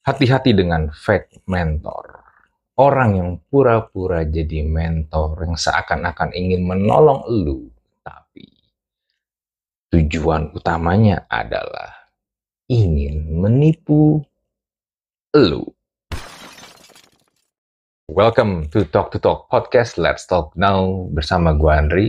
[0.00, 2.24] Hati-hati dengan fake mentor.
[2.80, 7.68] Orang yang pura-pura jadi mentor yang seakan-akan ingin menolong lu,
[8.00, 8.48] tapi
[9.92, 12.08] tujuan utamanya adalah
[12.72, 14.24] ingin menipu
[15.36, 15.68] lu.
[18.08, 20.00] Welcome to Talk to Talk Podcast.
[20.00, 22.06] Let's Talk Now bersama gue Andri.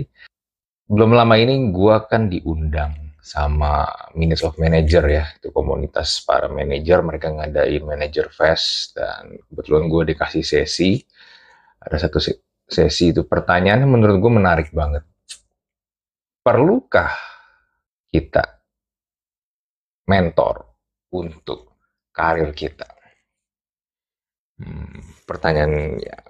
[0.87, 3.85] Belum lama ini gue kan diundang sama
[4.17, 10.03] Minutes of Manager ya, itu komunitas para manajer, mereka ngadain Manager Fest, dan kebetulan gue
[10.11, 10.97] dikasih sesi,
[11.77, 12.17] ada satu
[12.65, 15.05] sesi itu pertanyaannya menurut gue menarik banget.
[16.41, 17.13] Perlukah
[18.09, 18.65] kita
[20.09, 20.65] mentor
[21.13, 21.77] untuk
[22.09, 22.89] karir kita?
[24.57, 24.97] Hmm,
[25.29, 26.25] pertanyaan yang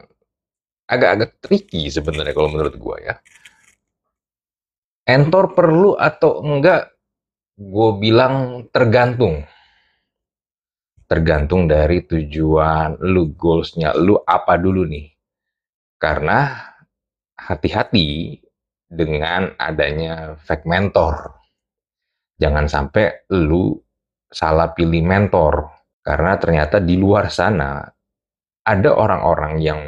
[0.92, 3.16] agak-agak tricky sebenarnya kalau menurut gue ya
[5.02, 6.94] Entor perlu atau enggak?
[7.58, 9.42] Gue bilang tergantung.
[11.10, 15.10] Tergantung dari tujuan lu, goalsnya lu apa dulu nih.
[15.98, 16.54] Karena
[17.34, 18.38] hati-hati
[18.86, 21.34] dengan adanya fake mentor.
[22.38, 23.74] Jangan sampai lu
[24.30, 25.66] salah pilih mentor.
[26.02, 27.82] Karena ternyata di luar sana
[28.66, 29.82] ada orang-orang yang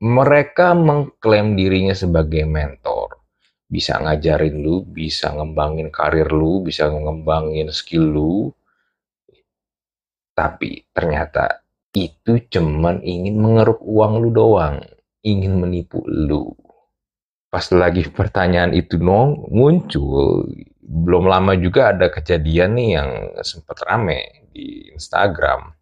[0.00, 3.23] mereka mengklaim dirinya sebagai mentor
[3.74, 8.34] bisa ngajarin lu, bisa ngembangin karir lu, bisa ngembangin skill lu.
[10.30, 14.78] Tapi ternyata itu cuman ingin mengeruk uang lu doang,
[15.26, 16.54] ingin menipu lu.
[17.50, 20.46] Pas lagi pertanyaan itu nong muncul,
[20.78, 23.10] belum lama juga ada kejadian nih yang
[23.42, 25.74] sempat rame di Instagram.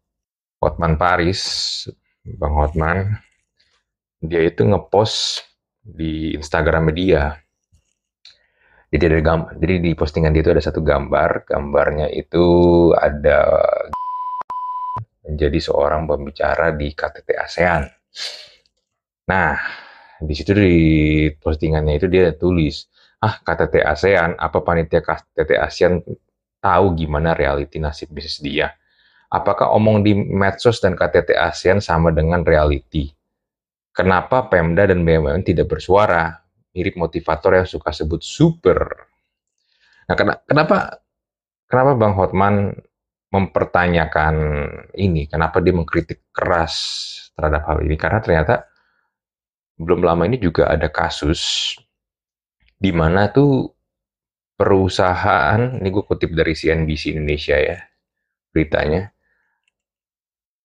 [0.65, 1.41] Hotman Paris,
[2.25, 3.21] Bang Hotman,
[4.25, 5.45] dia itu ngepost
[5.83, 7.35] di Instagram media
[8.93, 12.45] jadi ada gambar, jadi di postingan dia itu ada satu gambar, gambarnya itu
[12.93, 13.65] ada
[15.25, 17.83] menjadi seorang pembicara di KTT ASEAN.
[19.33, 19.57] Nah,
[20.21, 20.77] di situ di
[21.41, 22.85] postingannya itu dia tulis,
[23.25, 26.05] ah KTT ASEAN, apa panitia KTT ASEAN
[26.61, 28.77] tahu gimana reality nasib bisnis dia?
[29.33, 33.09] Apakah omong di medsos dan KTT ASEAN sama dengan reality?
[33.97, 36.42] Kenapa Pemda dan BUMN tidak bersuara?
[36.73, 39.09] Mirip motivator yang suka sebut super.
[40.09, 41.05] Nah, kenapa
[41.69, 42.77] kenapa Bang Hotman
[43.33, 44.35] mempertanyakan
[44.97, 45.29] ini?
[45.29, 46.75] Kenapa dia mengkritik keras
[47.37, 47.97] terhadap hal ini?
[47.97, 48.69] Karena ternyata
[49.81, 51.73] belum lama ini juga ada kasus
[52.77, 53.73] di mana tuh
[54.59, 57.79] perusahaan, ini gue kutip dari CNBC Indonesia ya,
[58.51, 59.11] beritanya,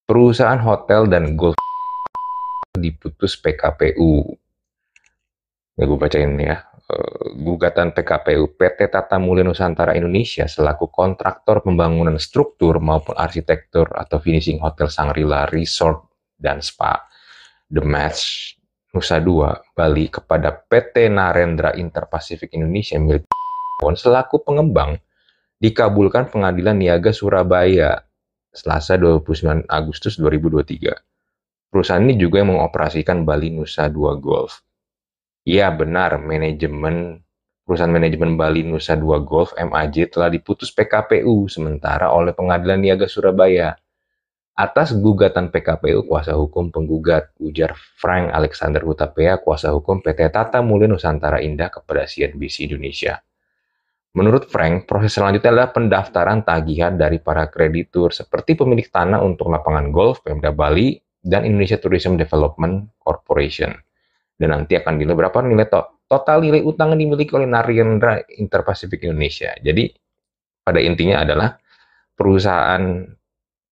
[0.05, 1.57] perusahaan hotel dan golf
[2.77, 4.37] diputus PKPU
[5.77, 6.65] Ya, gue bacain ya.
[6.87, 14.23] Uh, gugatan PKPU PT Tata Mulia Nusantara Indonesia selaku kontraktor pembangunan struktur maupun arsitektur atau
[14.23, 16.07] finishing hotel Sangrila Resort
[16.39, 16.95] dan Spa
[17.67, 18.55] The Match
[18.95, 23.27] Nusa Dua Bali kepada PT Narendra Interpacific Indonesia milik
[23.77, 24.97] selaku pengembang
[25.61, 28.01] dikabulkan Pengadilan Niaga Surabaya
[28.49, 31.69] Selasa 29 Agustus 2023.
[31.69, 34.66] Perusahaan ini juga yang mengoperasikan Bali Nusa Dua Golf.
[35.47, 37.23] Iya benar, manajemen
[37.63, 43.79] perusahaan manajemen Bali Nusa Dua Golf MAJ telah diputus PKPU sementara oleh Pengadilan Niaga Surabaya.
[44.59, 50.91] Atas gugatan PKPU kuasa hukum penggugat ujar Frank Alexander Hutapea kuasa hukum PT Tata Mulia
[50.91, 53.23] Nusantara Indah kepada CNBC Indonesia.
[54.19, 59.95] Menurut Frank, proses selanjutnya adalah pendaftaran tagihan dari para kreditur seperti pemilik tanah untuk lapangan
[59.95, 63.86] golf Pemda Bali dan Indonesia Tourism Development Corporation
[64.37, 69.03] dan nanti akan dinilai berapa nilai to total nilai utang yang dimiliki oleh Narendra Interpacific
[69.03, 69.51] Indonesia.
[69.59, 69.91] Jadi
[70.63, 71.49] pada intinya adalah
[72.15, 73.03] perusahaan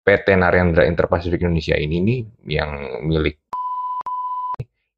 [0.06, 2.20] PT Narendra Interpacific Indonesia ini nih
[2.52, 3.40] yang milik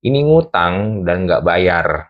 [0.07, 2.09] ini ngutang dan nggak bayar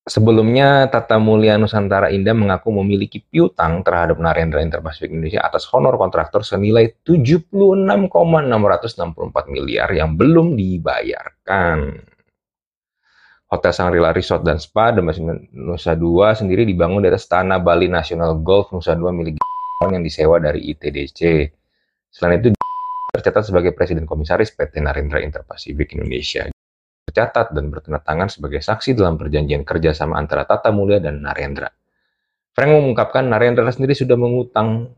[0.00, 6.40] Sebelumnya, Tata Mulia Nusantara Indah mengaku memiliki piutang terhadap Narendra Interpacific Indonesia atas honor kontraktor
[6.40, 12.00] senilai 76,664 miliar yang belum dibayarkan.
[13.52, 15.20] Hotel Sangrila Resort dan Spa Demas
[15.52, 19.36] Nusa Dua sendiri dibangun di atas tanah Bali National Golf Nusa Dua milik
[19.84, 21.20] yang disewa dari ITDC.
[22.08, 22.56] Selain itu,
[23.20, 26.48] tercatat sebagai Presiden Komisaris PT Narendra Interpacific Indonesia
[27.10, 31.66] tercatat dan bertanda tangan sebagai saksi dalam perjanjian kerjasama antara Tata Mulia dan Narendra.
[32.54, 34.94] Frank mengungkapkan Narendra sendiri sudah mengutang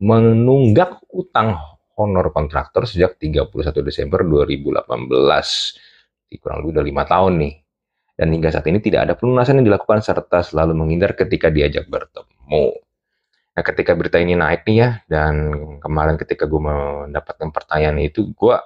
[0.00, 1.60] menunggak utang
[2.00, 3.52] honor kontraktor sejak 31
[3.84, 4.80] Desember 2018.
[6.32, 7.54] Di kurang lebih udah lima tahun nih.
[8.16, 12.76] Dan hingga saat ini tidak ada pelunasan yang dilakukan serta selalu menghindar ketika diajak bertemu.
[13.50, 15.34] Nah, ketika berita ini naik nih ya, dan
[15.80, 18.56] kemarin ketika gue mendapatkan pertanyaan itu, gue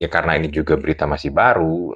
[0.00, 1.92] ya karena ini juga berita masih baru,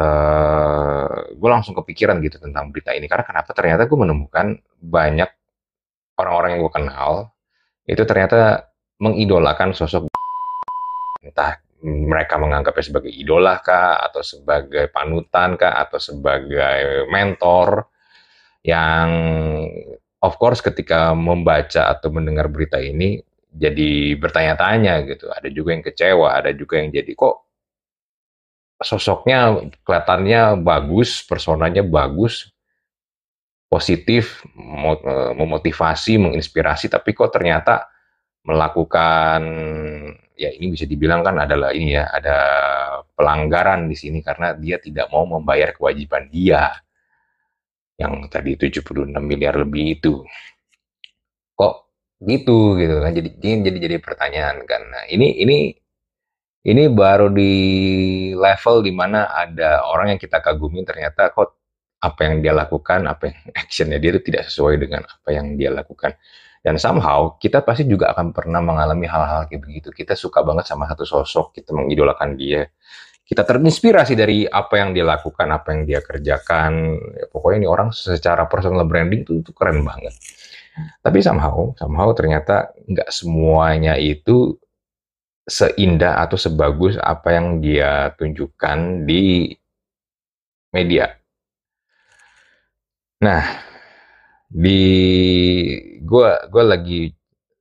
[0.00, 3.04] uh, gue langsung kepikiran gitu tentang berita ini.
[3.04, 3.52] Karena kenapa?
[3.52, 5.30] Ternyata gue menemukan banyak
[6.16, 7.12] orang-orang yang gue kenal
[7.84, 10.08] itu ternyata mengidolakan sosok
[11.24, 17.88] entah mereka menganggapnya sebagai idola kah atau sebagai panutan kah atau sebagai mentor
[18.60, 19.08] yang
[20.20, 25.26] of course ketika membaca atau mendengar berita ini jadi bertanya-tanya gitu.
[25.30, 27.36] Ada juga yang kecewa, ada juga yang jadi kok
[28.80, 32.48] sosoknya kelihatannya bagus, personanya bagus,
[33.68, 34.42] positif,
[35.36, 37.86] memotivasi, menginspirasi, tapi kok ternyata
[38.42, 39.42] melakukan
[40.32, 42.38] ya ini bisa dibilang kan adalah ini ya ada
[43.12, 46.72] pelanggaran di sini karena dia tidak mau membayar kewajiban dia
[48.00, 50.24] yang tadi 76 miliar lebih itu
[52.20, 53.12] gitu gitu kan.
[53.16, 54.82] Jadi jadi jadi pertanyaan kan.
[54.92, 55.72] Nah, ini ini
[56.60, 57.52] ini baru di
[58.36, 61.56] level di mana ada orang yang kita kagumi ternyata kok
[62.00, 65.72] apa yang dia lakukan apa yang actionnya dia itu tidak sesuai dengan apa yang dia
[65.72, 66.16] lakukan.
[66.60, 69.88] Dan somehow kita pasti juga akan pernah mengalami hal-hal kayak begitu.
[69.96, 72.68] Kita suka banget sama satu sosok kita mengidolakan dia.
[73.24, 77.00] Kita terinspirasi dari apa yang dia lakukan, apa yang dia kerjakan.
[77.16, 80.12] Ya, pokoknya ini orang secara personal branding itu, itu keren banget.
[81.00, 84.56] Tapi somehow, somehow ternyata nggak semuanya itu
[85.48, 89.50] seindah atau sebagus apa yang dia tunjukkan di
[90.70, 91.10] media.
[93.20, 93.44] Nah,
[94.48, 94.82] di
[96.00, 97.10] gua gua lagi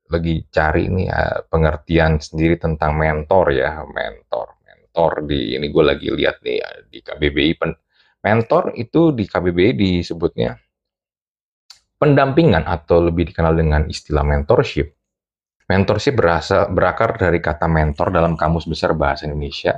[0.10, 6.10] lagi cari nih ya, pengertian sendiri tentang mentor ya, mentor mentor di ini gue lagi
[6.10, 7.72] lihat nih ya, di KBBI pen,
[8.26, 10.58] mentor itu di KBBI disebutnya
[12.00, 14.96] pendampingan atau lebih dikenal dengan istilah mentorship.
[15.70, 19.78] Mentorship berasa, berakar dari kata mentor dalam kamus besar bahasa Indonesia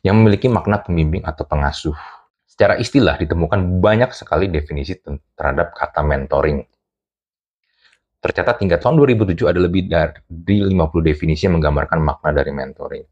[0.00, 1.98] yang memiliki makna pembimbing atau pengasuh.
[2.46, 4.96] Secara istilah ditemukan banyak sekali definisi
[5.34, 6.62] terhadap kata mentoring.
[8.22, 10.70] Tercatat hingga tahun 2007 ada lebih dari 50
[11.02, 13.02] definisi yang menggambarkan makna dari mentoring.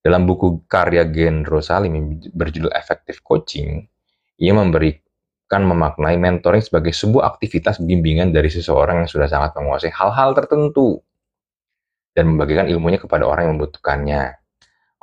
[0.00, 3.84] Dalam buku karya Gen Rosalim berjudul Effective Coaching,
[4.40, 4.52] ia
[5.46, 10.98] memberikan memaknai mentoring sebagai sebuah aktivitas bimbingan dari seseorang yang sudah sangat menguasai hal-hal tertentu
[12.10, 14.42] dan membagikan ilmunya kepada orang yang membutuhkannya.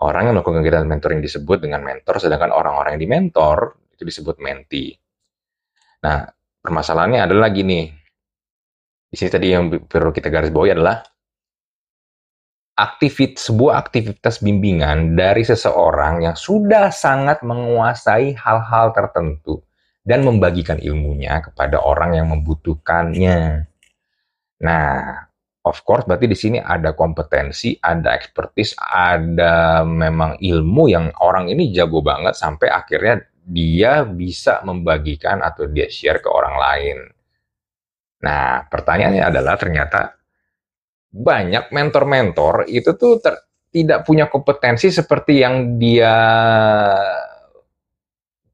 [0.04, 5.00] Orang yang melakukan kegiatan mentoring disebut dengan mentor, sedangkan orang-orang yang dimentor itu disebut mentee.
[6.04, 6.28] Nah,
[6.60, 7.88] permasalahannya adalah gini.
[9.08, 11.00] Di sini tadi yang perlu kita garis bawahi adalah
[12.76, 19.64] aktivit sebuah aktivitas bimbingan dari seseorang yang sudah sangat menguasai hal-hal tertentu
[20.04, 23.64] dan membagikan ilmunya kepada orang yang membutuhkannya.
[24.64, 24.92] Nah,
[25.64, 31.72] of course berarti di sini ada kompetensi, ada expertise, ada memang ilmu yang orang ini
[31.72, 36.98] jago banget sampai akhirnya dia bisa membagikan atau dia share ke orang lain.
[38.24, 40.16] Nah, pertanyaannya adalah ternyata
[41.12, 43.36] banyak mentor-mentor itu tuh ter,
[43.70, 46.16] tidak punya kompetensi seperti yang dia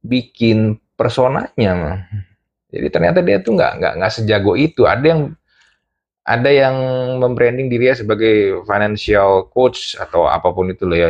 [0.02, 2.04] bikin personanya.
[2.68, 4.84] Jadi ternyata dia tuh nggak nggak nggak sejago itu.
[4.84, 5.22] Ada yang
[6.28, 6.76] ada yang
[7.18, 11.10] membranding dirinya sebagai financial coach atau apa pun itu loh ya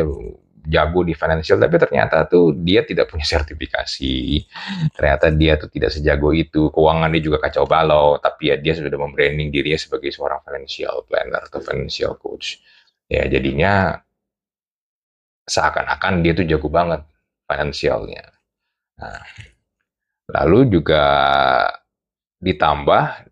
[0.70, 4.46] jago di financial tapi ternyata tuh dia tidak punya sertifikasi
[4.94, 8.94] ternyata dia tuh tidak sejago itu keuangan dia juga kacau balau tapi ya dia sudah
[8.94, 12.62] membranding dirinya sebagai seorang financial planner atau financial coach
[13.10, 13.98] ya jadinya
[15.50, 17.02] seakan-akan dia tuh jago banget
[17.50, 18.24] finansialnya
[19.02, 19.26] nah,
[20.30, 21.04] lalu juga
[22.40, 23.28] ditambah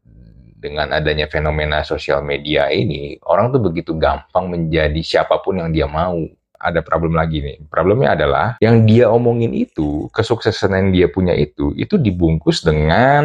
[0.57, 5.85] dengan adanya fenomena sosial media ini, orang tuh begitu gampang menjadi siapa pun yang dia
[5.85, 6.17] mau
[6.57, 7.61] ada problem lagi nih.
[7.69, 13.23] Problemnya adalah yang dia omongin itu, kesuksesan yang dia punya itu, itu dibungkus dengan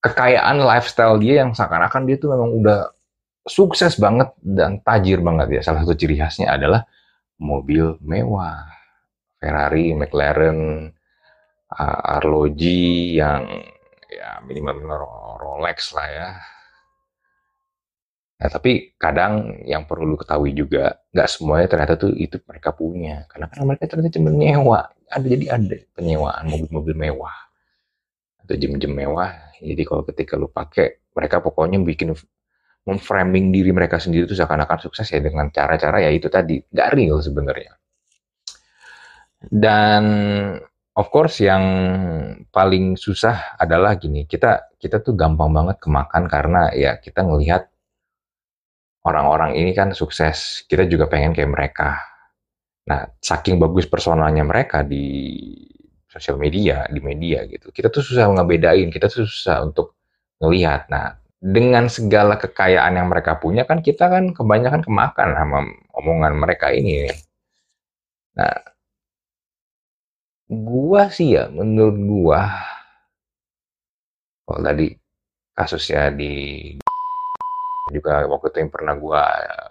[0.00, 2.88] kekayaan lifestyle dia yang seakan-akan dia tuh memang udah
[3.44, 5.70] sukses banget dan tajir banget ya.
[5.70, 6.88] Salah satu ciri khasnya adalah
[7.36, 8.75] mobil mewah,
[9.36, 10.90] Ferrari, McLaren,
[12.16, 13.42] arloji yang
[14.06, 14.76] ya minimal
[15.42, 16.28] Rolex lah ya
[18.36, 23.24] Nah, tapi kadang yang perlu lu ketahui juga, nggak semuanya ternyata tuh itu mereka punya.
[23.32, 24.80] Karena kan mereka ternyata cuma nyewa.
[25.08, 27.36] Ada jadi ada penyewaan mobil-mobil mewah
[28.44, 29.32] atau jam-jam mewah.
[29.56, 32.12] Jadi kalau ketika lu pakai, mereka pokoknya bikin
[32.84, 37.18] memframing diri mereka sendiri tuh seakan-akan sukses ya dengan cara-cara ya itu tadi nggak real
[37.24, 37.72] sebenarnya.
[39.46, 40.04] Dan
[40.96, 41.64] of course yang
[42.50, 47.70] paling susah adalah gini, kita kita tuh gampang banget kemakan karena ya kita ngelihat
[49.06, 52.02] orang-orang ini kan sukses, kita juga pengen kayak mereka.
[52.90, 55.38] Nah, saking bagus personalnya mereka di
[56.10, 59.94] sosial media, di media gitu, kita tuh susah ngebedain, kita tuh susah untuk
[60.42, 60.90] ngelihat.
[60.90, 65.58] Nah, dengan segala kekayaan yang mereka punya kan kita kan kebanyakan kemakan sama
[65.94, 67.06] omongan mereka ini.
[67.06, 67.16] Nah,
[70.64, 72.40] gua sih ya, menurut gua,
[74.46, 74.94] kalau tadi
[75.56, 76.34] kasusnya di
[77.92, 79.22] juga waktu itu yang pernah gua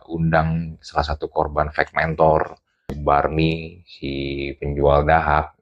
[0.08, 2.56] undang salah satu korban fake mentor,
[3.02, 4.12] Barney, si
[4.60, 5.58] penjual dahak.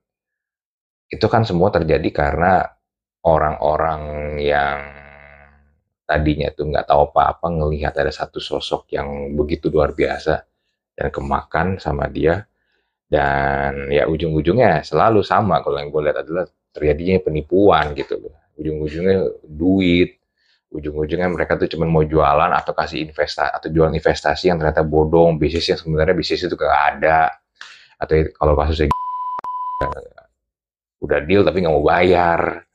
[1.08, 2.66] Itu kan semua terjadi karena
[3.24, 4.02] orang-orang
[4.42, 4.80] yang
[6.04, 10.44] tadinya tuh nggak tahu apa-apa ngelihat ada satu sosok yang begitu luar biasa
[10.94, 12.46] dan kemakan sama dia
[13.14, 18.34] dan ya ujung-ujungnya selalu sama kalau yang gue lihat adalah terjadinya penipuan gitu loh.
[18.58, 20.18] Ujung-ujungnya duit
[20.74, 25.38] ujung-ujungnya mereka tuh cuma mau jualan atau kasih investasi atau jual investasi yang ternyata bodong
[25.38, 27.30] bisnis yang sebenarnya bisnis itu gak ada.
[28.02, 28.90] Atau kalau kasusnya
[30.98, 32.66] udah deal tapi nggak mau bayar.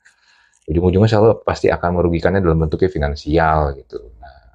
[0.69, 3.99] Ujung-ujungnya selalu pasti akan merugikannya dalam bentuknya finansial gitu.
[4.21, 4.53] Nah,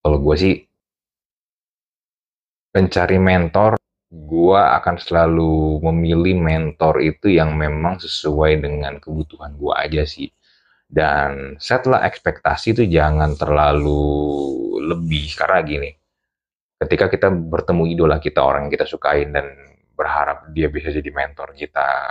[0.00, 0.54] kalau gue sih
[2.72, 3.81] mencari mentor
[4.12, 10.28] gue akan selalu memilih mentor itu yang memang sesuai dengan kebutuhan gue aja sih.
[10.92, 14.04] Dan setlah ekspektasi itu jangan terlalu
[14.84, 15.90] lebih karena gini
[16.82, 19.46] ketika kita bertemu idola kita orang yang kita sukain dan
[19.94, 22.10] berharap dia bisa jadi mentor kita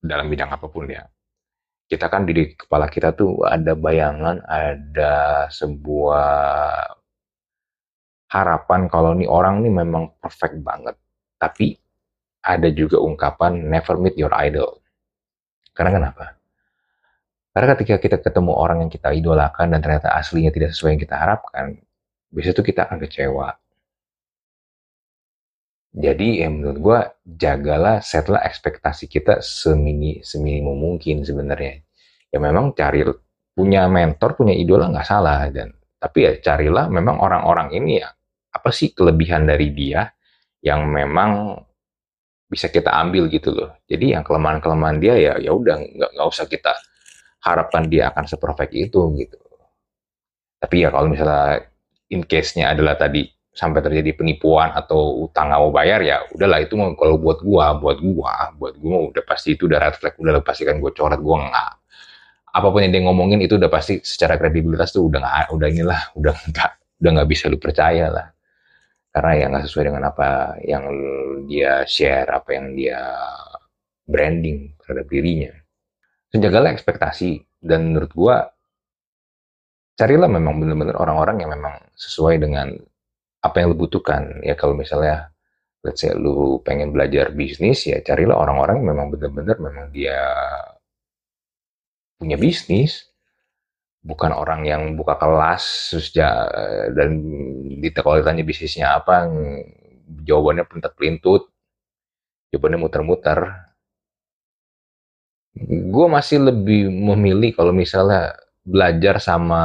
[0.00, 1.04] dalam bidang apa pun ya
[1.92, 6.32] kita kan di kepala kita tuh ada bayangan ada sebuah
[8.32, 10.96] harapan kalau nih orang nih memang perfect banget
[11.42, 11.74] tapi
[12.46, 14.78] ada juga ungkapan never meet your idol
[15.74, 16.38] karena kenapa
[17.52, 21.16] karena ketika kita ketemu orang yang kita idolakan dan ternyata aslinya tidak sesuai yang kita
[21.20, 21.76] harapkan,
[22.32, 23.48] biasanya itu kita akan kecewa.
[25.92, 26.98] Jadi ya menurut gue
[27.36, 31.84] jagalah setlah ekspektasi kita semini seminimum mungkin sebenarnya.
[32.32, 33.04] Ya memang cari
[33.52, 38.08] punya mentor, punya idola nggak salah dan tapi ya carilah memang orang-orang ini ya
[38.56, 40.08] apa sih kelebihan dari dia
[40.62, 41.58] yang memang
[42.46, 43.74] bisa kita ambil gitu loh.
[43.90, 46.72] Jadi yang kelemahan-kelemahan dia ya ya udah nggak nggak usah kita
[47.42, 49.38] harapan dia akan seperfect itu gitu.
[50.62, 51.66] Tapi ya kalau misalnya
[52.14, 56.72] in case-nya adalah tadi sampai terjadi penipuan atau utang nggak mau bayar ya udahlah itu
[56.72, 60.40] mau kalau buat gua buat gua buat gua udah pasti itu udah red flag udah
[60.40, 61.72] pasti kan gua coret gua nggak
[62.52, 66.00] apa pun yang dia ngomongin itu udah pasti secara kredibilitas tuh udah nggak udah inilah
[66.16, 66.70] udah nggak
[67.04, 68.31] udah nggak bisa lu percaya lah
[69.12, 70.84] karena ya nggak sesuai dengan apa yang
[71.44, 73.00] dia share apa yang dia
[74.08, 75.52] branding terhadap dirinya.
[76.32, 78.36] Jagalah ekspektasi dan menurut gua
[80.00, 82.72] carilah memang benar-benar orang-orang yang memang sesuai dengan
[83.44, 84.40] apa yang lu butuhkan.
[84.40, 85.28] Ya kalau misalnya
[85.84, 90.16] let's say lu pengen belajar bisnis ya carilah orang-orang memang benar-benar memang dia
[92.16, 93.11] punya bisnis
[94.02, 96.50] bukan orang yang buka kelas terus ja,
[96.90, 97.22] dan
[98.02, 99.30] kalau ditanya bisnisnya apa
[100.26, 101.46] jawabannya pentat pelintut
[102.52, 103.38] jawabannya muter-muter.
[105.68, 109.62] Gue masih lebih memilih kalau misalnya belajar sama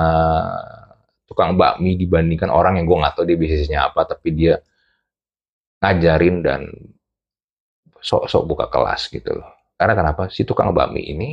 [1.27, 4.63] tukang bakmi dibandingkan orang yang gue nggak tahu dia bisnisnya apa tapi dia
[5.83, 6.61] ngajarin dan
[7.99, 9.49] sok-sok buka kelas gitu loh.
[9.77, 10.29] Karena kenapa?
[10.31, 11.29] Si tukang bakmi ini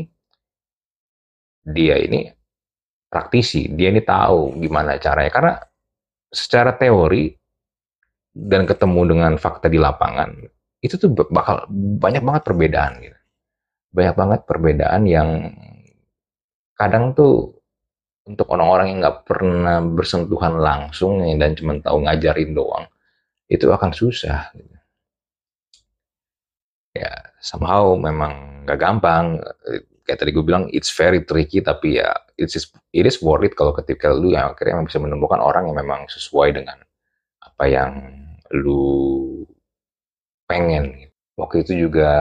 [1.64, 2.28] dia ini
[3.14, 5.54] praktisi dia ini tahu gimana caranya karena
[6.34, 7.30] secara teori
[8.34, 10.34] dan ketemu dengan fakta di lapangan
[10.82, 11.70] itu tuh bakal
[12.02, 13.18] banyak banget perbedaan gitu
[13.94, 15.28] banyak banget perbedaan yang
[16.74, 17.54] kadang tuh
[18.26, 22.90] untuk orang-orang yang nggak pernah bersentuhan langsung dan cuma tahu ngajarin doang
[23.46, 24.76] itu akan susah gitu.
[26.98, 29.38] ya somehow memang nggak gampang
[30.04, 32.54] kayak tadi gue bilang it's very tricky tapi ya it's
[32.92, 36.60] it is worth it kalau ketika lu yang akhirnya bisa menemukan orang yang memang sesuai
[36.60, 36.78] dengan
[37.40, 37.90] apa yang
[38.52, 39.42] lu
[40.48, 41.08] pengen.
[41.34, 42.12] Waktu itu juga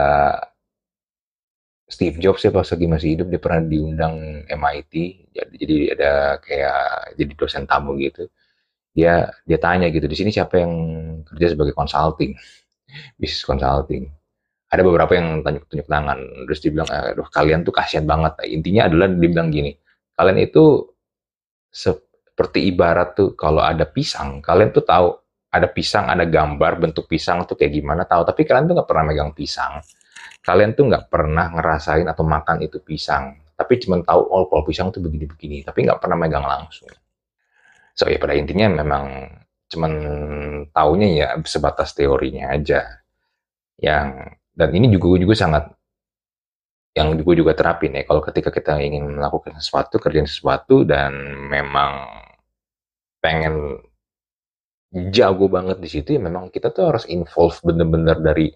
[1.86, 4.92] Steve Jobs ya pas lagi masih hidup dia pernah diundang MIT
[5.36, 6.12] jadi jadi ada
[6.42, 6.80] kayak
[7.20, 8.26] jadi dosen tamu gitu.
[8.96, 10.72] Dia dia tanya gitu di sini siapa yang
[11.28, 12.34] kerja sebagai consulting?
[13.20, 14.23] Bisnis consulting
[14.74, 16.18] ada beberapa yang tunjuk tunjuk tangan
[16.50, 19.72] terus dia bilang aduh kalian tuh kasihan banget intinya adalah dia bilang gini
[20.18, 20.64] kalian itu
[21.70, 25.08] seperti ibarat tuh kalau ada pisang kalian tuh tahu
[25.54, 29.04] ada pisang ada gambar bentuk pisang tuh kayak gimana tahu tapi kalian tuh nggak pernah
[29.06, 29.78] megang pisang
[30.44, 34.92] kalian tuh nggak pernah ngerasain atau makan itu pisang, tapi cuma tahu oh kalau pisang
[34.92, 36.92] tuh begini-begini, tapi nggak pernah megang langsung.
[37.96, 39.04] So ya pada intinya memang
[39.72, 39.92] cuman
[40.70, 43.00] taunya ya sebatas teorinya aja.
[43.80, 45.64] Yang dan ini juga juga sangat
[46.94, 51.10] yang gue juga terapin ya kalau ketika kita ingin melakukan sesuatu kerjaan sesuatu dan
[51.50, 52.06] memang
[53.18, 53.82] pengen
[55.10, 58.46] jago banget di situ ya memang kita tuh harus involve bener-bener dari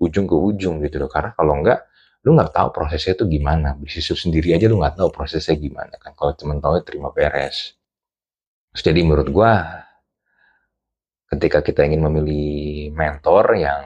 [0.00, 1.10] ujung ke ujung gitu loh.
[1.12, 1.86] Karena kalau enggak
[2.24, 3.76] lu nggak tahu prosesnya itu gimana.
[3.76, 6.16] Bisnis itu sendiri aja lu nggak tahu prosesnya gimana kan.
[6.16, 7.76] Kalau cuma tahu ya terima beres.
[8.70, 9.82] Jadi menurut gua
[11.30, 13.82] ketika kita ingin memilih mentor yang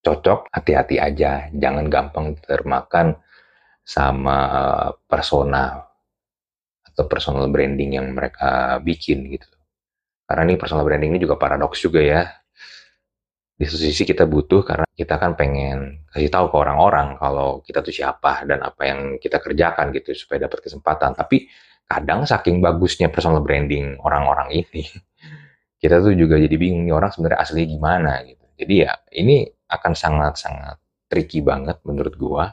[0.00, 3.20] cocok hati-hati aja jangan gampang termakan
[3.84, 4.38] sama
[5.08, 5.90] persona
[6.90, 9.48] atau personal branding yang mereka bikin gitu.
[10.26, 12.22] Karena ini personal branding ini juga paradoks juga ya.
[13.60, 17.84] Di satu sisi kita butuh karena kita kan pengen kasih tahu ke orang-orang kalau kita
[17.84, 21.12] tuh siapa dan apa yang kita kerjakan gitu supaya dapat kesempatan.
[21.12, 21.50] Tapi
[21.84, 24.86] kadang saking bagusnya personal branding orang-orang ini,
[25.82, 28.44] kita tuh juga jadi bingung nih orang sebenarnya aslinya gimana gitu.
[28.60, 32.44] Jadi ya ini akan sangat-sangat tricky banget menurut gua.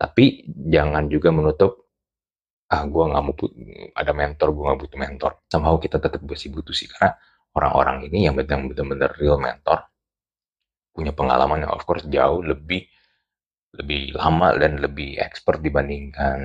[0.00, 1.90] Tapi jangan juga menutup
[2.70, 3.34] ah gue nggak mau
[3.98, 5.32] ada mentor gue nggak butuh mentor.
[5.50, 7.18] Somehow kita tetap masih butuh sih karena
[7.58, 9.90] orang-orang ini yang benar-benar real mentor
[10.94, 12.86] punya pengalaman yang of course jauh lebih
[13.78, 16.38] lebih lama dan lebih expert dibandingkan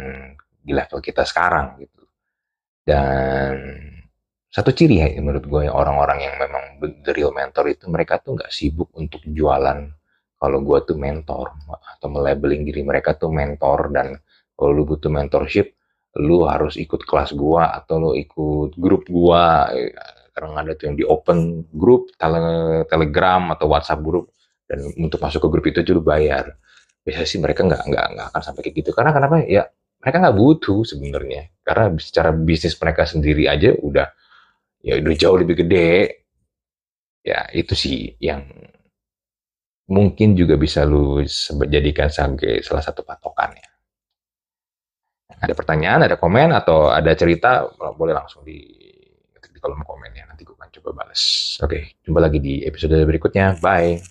[0.62, 2.04] di level kita sekarang gitu.
[2.86, 3.56] Dan
[4.50, 6.64] satu ciri ya menurut gue orang-orang yang memang
[7.06, 9.90] the real mentor itu mereka tuh nggak sibuk untuk jualan
[10.46, 14.14] kalau gue tuh mentor atau melabeling diri mereka tuh mentor dan
[14.54, 15.74] kalau lu butuh mentorship
[16.16, 19.68] lu harus ikut kelas gua atau lu ikut grup gua.
[20.32, 24.32] Sekarang ada tuh yang di open grup tele telegram atau whatsapp grup
[24.68, 26.56] dan untuk masuk ke grup itu lu bayar.
[27.04, 28.90] Biasanya sih mereka nggak nggak nggak akan sampai kayak gitu.
[28.96, 29.44] Karena kenapa?
[29.44, 29.68] Ya
[30.00, 31.52] mereka nggak butuh sebenarnya.
[31.64, 34.08] Karena secara bisnis mereka sendiri aja udah
[34.84, 36.24] ya udah jauh lebih gede.
[37.26, 38.48] Ya itu sih yang
[39.86, 41.22] mungkin juga bisa lu
[41.70, 43.68] jadikan sebagai salah satu patokannya.
[45.36, 48.62] Ada pertanyaan, ada komen, atau ada cerita, eh, boleh langsung di,
[49.36, 50.26] di kolom komen ya.
[50.26, 51.56] Nanti gue akan coba balas.
[51.62, 53.60] Oke, jumpa lagi di episode berikutnya.
[53.60, 54.02] Bye.